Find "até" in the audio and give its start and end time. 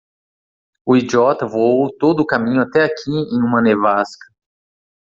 2.63-2.85